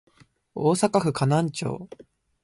[0.55, 1.87] 大阪府河南町